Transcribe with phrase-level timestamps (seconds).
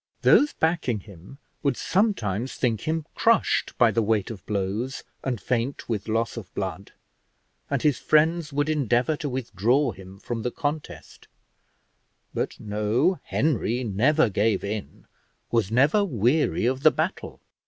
[0.23, 5.87] Those backing him would sometimes think him crushed by the weight of blows and faint
[5.87, 6.91] with loss of blood,
[7.69, 11.27] and his friends would endeavour to withdraw him from the contest;
[12.33, 15.05] but no, Henry never gave in,
[15.51, 17.39] was never weary of the battle.